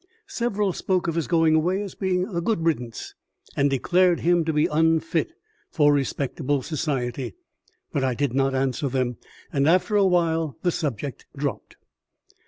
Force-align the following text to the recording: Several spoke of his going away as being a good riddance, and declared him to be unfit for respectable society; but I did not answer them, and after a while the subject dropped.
Several 0.25 0.73
spoke 0.73 1.07
of 1.07 1.13
his 1.13 1.27
going 1.27 1.53
away 1.53 1.79
as 1.83 1.93
being 1.93 2.25
a 2.25 2.41
good 2.41 2.65
riddance, 2.65 3.13
and 3.55 3.69
declared 3.69 4.21
him 4.21 4.43
to 4.45 4.51
be 4.51 4.65
unfit 4.65 5.31
for 5.69 5.93
respectable 5.93 6.63
society; 6.63 7.35
but 7.93 8.03
I 8.03 8.15
did 8.15 8.33
not 8.33 8.55
answer 8.55 8.89
them, 8.89 9.17
and 9.53 9.69
after 9.69 9.95
a 9.95 10.03
while 10.07 10.57
the 10.63 10.71
subject 10.71 11.27
dropped. 11.37 11.75